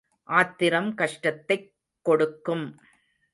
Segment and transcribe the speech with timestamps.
[0.23, 1.73] ஆத்திரம் கஷ்டத்தைக்
[2.01, 2.81] கொடுக்கும்.